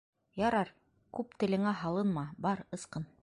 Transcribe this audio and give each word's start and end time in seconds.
-Ярар, 0.43 0.71
күп 1.19 1.37
телеңә 1.43 1.75
һалынма, 1.83 2.25
бар, 2.49 2.67
ысҡын! 2.79 3.09